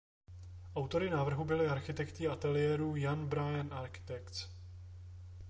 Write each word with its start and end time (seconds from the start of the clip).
Autory 0.75 1.09
návrhu 1.09 1.45
byli 1.45 1.67
architekti 1.67 2.27
ateliéru 2.27 2.95
Ian 2.95 3.27
Bryan 3.27 3.73
Architects. 3.73 4.49